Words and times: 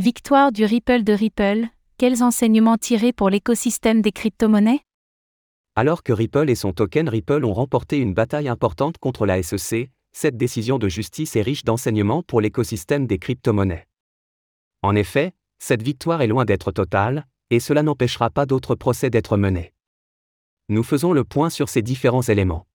Victoire 0.00 0.52
du 0.52 0.64
Ripple 0.64 1.02
de 1.02 1.12
Ripple, 1.12 1.66
quels 1.96 2.22
enseignements 2.22 2.76
tirer 2.76 3.12
pour 3.12 3.30
l'écosystème 3.30 4.00
des 4.00 4.12
crypto-monnaies? 4.12 4.78
Alors 5.74 6.04
que 6.04 6.12
Ripple 6.12 6.48
et 6.50 6.54
son 6.54 6.72
token 6.72 7.08
Ripple 7.08 7.44
ont 7.44 7.52
remporté 7.52 7.98
une 7.98 8.14
bataille 8.14 8.46
importante 8.46 8.98
contre 8.98 9.26
la 9.26 9.42
SEC, 9.42 9.90
cette 10.12 10.36
décision 10.36 10.78
de 10.78 10.88
justice 10.88 11.34
est 11.34 11.42
riche 11.42 11.64
d'enseignements 11.64 12.22
pour 12.22 12.40
l'écosystème 12.40 13.08
des 13.08 13.18
crypto-monnaies. 13.18 13.88
En 14.82 14.94
effet, 14.94 15.32
cette 15.58 15.82
victoire 15.82 16.22
est 16.22 16.28
loin 16.28 16.44
d'être 16.44 16.70
totale, 16.70 17.26
et 17.50 17.58
cela 17.58 17.82
n'empêchera 17.82 18.30
pas 18.30 18.46
d'autres 18.46 18.76
procès 18.76 19.10
d'être 19.10 19.36
menés. 19.36 19.72
Nous 20.68 20.84
faisons 20.84 21.12
le 21.12 21.24
point 21.24 21.50
sur 21.50 21.68
ces 21.68 21.82
différents 21.82 22.22
éléments. 22.22 22.68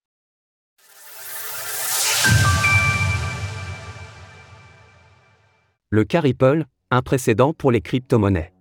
Le 5.89 6.03
cas 6.03 6.19
Ripple, 6.19 6.65
précédent 7.01 7.53
pour 7.53 7.71
les 7.71 7.81
crypto-monnaies. 7.81 8.53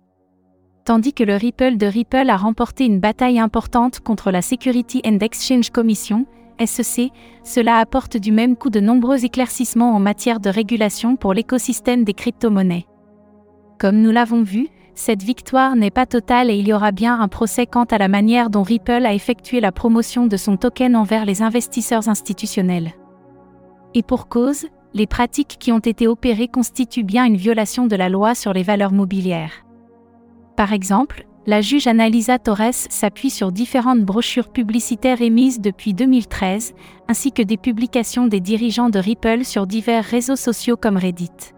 Tandis 0.85 1.13
que 1.13 1.23
le 1.23 1.35
Ripple 1.35 1.77
de 1.77 1.85
Ripple 1.85 2.29
a 2.29 2.35
remporté 2.35 2.85
une 2.85 2.99
bataille 2.99 3.39
importante 3.39 4.01
contre 4.01 4.31
la 4.31 4.41
Security 4.41 5.01
and 5.05 5.19
Exchange 5.19 5.69
Commission, 5.69 6.25
SEC, 6.63 7.11
cela 7.43 7.77
apporte 7.77 8.17
du 8.17 8.31
même 8.31 8.55
coup 8.55 8.69
de 8.69 8.79
nombreux 8.79 9.23
éclaircissements 9.23 9.95
en 9.95 9.99
matière 9.99 10.39
de 10.39 10.49
régulation 10.49 11.15
pour 11.15 11.33
l'écosystème 11.33 12.03
des 12.03 12.13
crypto-monnaies. 12.13 12.85
Comme 13.79 14.01
nous 14.01 14.11
l'avons 14.11 14.43
vu, 14.43 14.67
cette 14.95 15.23
victoire 15.23 15.75
n'est 15.75 15.89
pas 15.89 16.05
totale 16.05 16.51
et 16.51 16.55
il 16.55 16.67
y 16.67 16.73
aura 16.73 16.91
bien 16.91 17.19
un 17.19 17.27
procès 17.27 17.65
quant 17.65 17.85
à 17.85 17.97
la 17.97 18.07
manière 18.07 18.49
dont 18.49 18.61
Ripple 18.61 19.05
a 19.05 19.13
effectué 19.13 19.59
la 19.59 19.71
promotion 19.71 20.27
de 20.27 20.37
son 20.37 20.57
token 20.57 20.95
envers 20.95 21.25
les 21.25 21.41
investisseurs 21.41 22.09
institutionnels. 22.09 22.93
Et 23.95 24.03
pour 24.03 24.27
cause, 24.27 24.67
les 24.93 25.07
pratiques 25.07 25.57
qui 25.59 25.71
ont 25.71 25.79
été 25.79 26.07
opérées 26.07 26.47
constituent 26.47 27.03
bien 27.03 27.25
une 27.25 27.37
violation 27.37 27.87
de 27.87 27.95
la 27.95 28.09
loi 28.09 28.35
sur 28.35 28.53
les 28.53 28.63
valeurs 28.63 28.91
mobilières. 28.91 29.65
Par 30.55 30.71
exemple, 30.71 31.25
la 31.45 31.61
juge 31.61 31.87
Analisa 31.87 32.39
Torres 32.39 32.87
s'appuie 32.89 33.29
sur 33.29 33.51
différentes 33.51 34.03
brochures 34.03 34.47
publicitaires 34.47 35.21
émises 35.21 35.59
depuis 35.59 35.93
2013, 35.93 36.73
ainsi 37.09 37.31
que 37.31 37.41
des 37.41 37.57
publications 37.57 38.27
des 38.27 38.39
dirigeants 38.39 38.89
de 38.89 38.99
Ripple 38.99 39.43
sur 39.43 39.67
divers 39.67 40.05
réseaux 40.05 40.37
sociaux 40.37 40.77
comme 40.77 40.95
Reddit. 40.95 41.53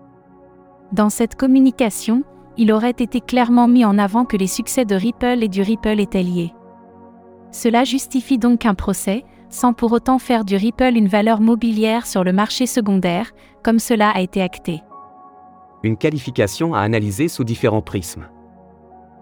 Dans 0.92 1.10
cette 1.10 1.36
communication, 1.36 2.24
il 2.58 2.72
aurait 2.72 2.92
été 2.92 3.20
clairement 3.20 3.68
mis 3.68 3.86
en 3.86 3.98
avant 3.98 4.26
que 4.26 4.38
les 4.38 4.48
succès 4.48 4.86
de 4.86 4.96
Ripple 4.96 5.44
et 5.44 5.50
du 5.50 5.62
Ripple 5.62 6.00
étaient 6.00 6.24
liés. 6.24 6.54
Cela 7.52 7.84
justifie 7.84 8.38
donc 8.38 8.66
un 8.66 8.76
procès, 8.76 9.24
sans 9.56 9.72
pour 9.72 9.94
autant 9.94 10.20
faire 10.20 10.44
du 10.44 10.58
Ripple 10.58 10.98
une 10.98 11.08
valeur 11.08 11.40
mobilière 11.40 12.06
sur 12.06 12.26
le 12.26 12.34
marché 12.34 12.66
secondaire, 12.66 13.32
comme 13.64 13.80
cela 13.80 14.10
a 14.10 14.20
été 14.20 14.42
acté. 14.42 14.82
Une 15.82 15.96
qualification 15.96 16.74
à 16.76 16.82
analyser 16.82 17.30
sous 17.30 17.46
différents 17.46 17.82
prismes. 17.82 18.28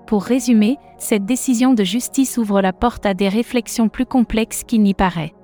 Pour 0.08 0.24
résumer, 0.24 0.78
cette 0.98 1.26
décision 1.26 1.76
de 1.76 1.84
justice 1.84 2.40
ouvre 2.40 2.62
la 2.62 2.74
porte 2.74 3.06
à 3.06 3.14
des 3.14 3.30
réflexions 3.30 3.90
plus 3.90 4.08
complexes 4.08 4.64
qu'il 4.64 4.82
n'y 4.82 4.96
paraît. 4.96 5.36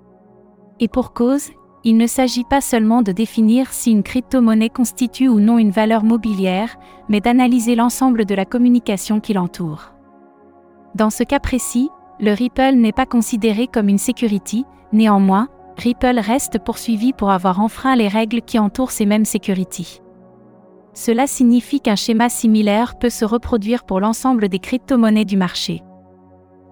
Et 0.80 0.88
pour 0.88 1.14
cause, 1.14 1.52
il 1.84 1.96
ne 1.96 2.08
s'agit 2.08 2.44
pas 2.44 2.60
seulement 2.60 3.04
de 3.04 3.12
définir 3.12 3.72
si 3.72 3.92
une 3.92 4.04
crypto-monnaie 4.04 4.70
constitue 4.70 5.30
ou 5.30 5.40
non 5.40 5.60
une 5.60 5.72
valeur 5.72 6.04
mobilière, 6.04 6.78
mais 7.10 7.22
d'analyser 7.22 7.76
l'ensemble 7.76 8.26
de 8.26 8.34
la 8.34 8.46
communication 8.46 9.20
qui 9.20 9.34
l'entoure. 9.34 9.94
Dans 10.96 11.12
ce 11.12 11.24
cas 11.24 11.40
précis, 11.40 11.90
le 12.20 12.34
Ripple 12.34 12.74
n'est 12.76 12.92
pas 12.92 13.06
considéré 13.06 13.68
comme 13.68 13.90
une 13.90 13.98
security, 13.98 14.66
néanmoins, 14.92 15.48
Ripple 15.78 16.20
reste 16.20 16.60
poursuivi 16.60 17.14
pour 17.14 17.32
avoir 17.32 17.62
enfreint 17.62 17.96
les 17.96 18.10
règles 18.10 18.42
qui 18.42 18.60
entourent 18.60 18.92
ces 18.92 19.06
mêmes 19.06 19.26
securities. 19.26 20.02
Cela 20.94 21.28
signifie 21.28 21.80
qu'un 21.80 21.96
schéma 21.96 22.28
similaire 22.28 23.00
peut 23.00 23.10
se 23.10 23.24
reproduire 23.24 23.86
pour 23.86 24.02
l'ensemble 24.02 24.50
des 24.50 24.60
crypto-monnaies 24.60 25.24
du 25.24 25.38
marché. 25.38 25.82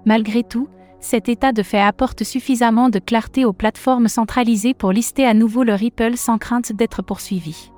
Malgré 0.05 0.43
tout, 0.43 0.67
cet 0.99 1.29
état 1.29 1.53
de 1.53 1.63
fait 1.63 1.79
apporte 1.79 2.23
suffisamment 2.23 2.89
de 2.89 2.99
clarté 2.99 3.45
aux 3.45 3.53
plateformes 3.53 4.09
centralisées 4.09 4.73
pour 4.73 4.91
lister 4.91 5.25
à 5.25 5.33
nouveau 5.33 5.63
le 5.63 5.73
Ripple 5.73 6.17
sans 6.17 6.37
crainte 6.37 6.73
d'être 6.73 7.01
poursuivi. 7.01 7.71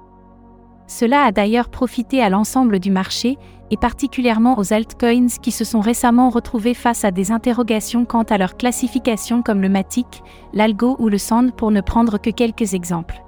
Cela 0.87 1.23
a 1.23 1.31
d'ailleurs 1.31 1.69
profité 1.69 2.23
à 2.23 2.29
l'ensemble 2.29 2.79
du 2.79 2.89
marché, 2.89 3.37
et 3.71 3.77
particulièrement 3.77 4.57
aux 4.57 4.73
altcoins 4.73 5.27
qui 5.41 5.51
se 5.51 5.63
sont 5.63 5.79
récemment 5.79 6.29
retrouvés 6.29 6.73
face 6.73 7.05
à 7.05 7.11
des 7.11 7.31
interrogations 7.31 8.05
quant 8.05 8.23
à 8.23 8.37
leur 8.37 8.57
classification 8.57 9.41
comme 9.41 9.61
le 9.61 9.69
Matic, 9.69 10.23
l'Algo 10.53 10.95
ou 10.99 11.09
le 11.09 11.17
Sand 11.17 11.53
pour 11.53 11.71
ne 11.71 11.81
prendre 11.81 12.17
que 12.17 12.29
quelques 12.29 12.73
exemples. 12.73 13.21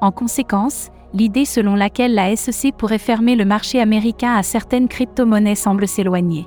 En 0.00 0.12
conséquence, 0.12 0.90
l'idée 1.14 1.44
selon 1.44 1.74
laquelle 1.74 2.14
la 2.14 2.34
SEC 2.36 2.74
pourrait 2.76 2.98
fermer 2.98 3.36
le 3.36 3.44
marché 3.44 3.80
américain 3.80 4.34
à 4.34 4.42
certaines 4.42 4.88
crypto-monnaies 4.88 5.54
semble 5.54 5.88
s'éloigner. 5.88 6.46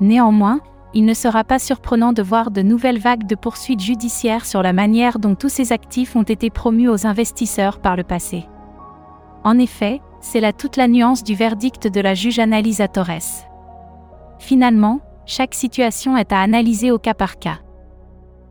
Néanmoins, 0.00 0.60
il 0.94 1.04
ne 1.04 1.14
sera 1.14 1.44
pas 1.44 1.58
surprenant 1.58 2.12
de 2.12 2.22
voir 2.22 2.50
de 2.50 2.62
nouvelles 2.62 2.98
vagues 2.98 3.26
de 3.26 3.34
poursuites 3.34 3.82
judiciaires 3.82 4.46
sur 4.46 4.62
la 4.62 4.72
manière 4.72 5.18
dont 5.18 5.34
tous 5.34 5.48
ces 5.48 5.72
actifs 5.72 6.16
ont 6.16 6.22
été 6.22 6.48
promus 6.48 6.88
aux 6.88 7.06
investisseurs 7.06 7.80
par 7.80 7.96
le 7.96 8.04
passé. 8.04 8.46
En 9.44 9.58
effet, 9.58 10.00
c'est 10.26 10.40
là 10.40 10.52
toute 10.52 10.76
la 10.76 10.88
nuance 10.88 11.22
du 11.22 11.36
verdict 11.36 11.86
de 11.86 12.00
la 12.00 12.14
juge 12.14 12.40
Analisa 12.40 12.88
Torres. 12.88 13.46
Finalement, 14.40 15.00
chaque 15.24 15.54
situation 15.54 16.16
est 16.16 16.32
à 16.32 16.40
analyser 16.40 16.90
au 16.90 16.98
cas 16.98 17.14
par 17.14 17.38
cas. 17.38 17.60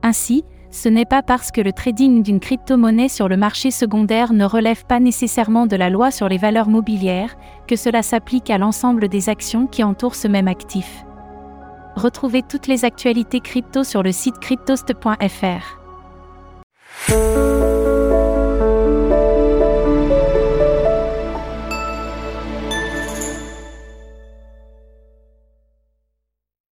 Ainsi, 0.02 0.46
ce 0.72 0.88
n'est 0.88 1.06
pas 1.06 1.22
parce 1.22 1.52
que 1.52 1.60
le 1.60 1.74
trading 1.74 2.24
d'une 2.24 2.40
crypto-monnaie 2.40 3.10
sur 3.10 3.28
le 3.28 3.36
marché 3.36 3.72
secondaire 3.72 4.32
ne 4.32 4.46
relève 4.46 4.86
pas 4.86 5.02
nécessairement 5.02 5.68
de 5.68 5.76
la 5.76 5.90
loi 5.90 6.12
sur 6.12 6.30
les 6.30 6.38
valeurs 6.38 6.70
mobilières 6.70 7.36
que 7.68 7.76
cela 7.76 8.04
s'applique 8.04 8.50
à 8.50 8.58
l'ensemble 8.58 9.10
des 9.10 9.28
actions 9.28 9.68
qui 9.68 9.84
entourent 9.84 10.16
ce 10.16 10.30
même 10.30 10.48
actif. 10.48 11.04
Retrouvez 11.98 12.42
toutes 12.42 12.68
les 12.68 12.86
actualités 12.86 13.42
crypto 13.42 13.84
sur 13.84 14.02
le 14.02 14.14
site 14.14 14.40
cryptost.fr. 14.40 15.82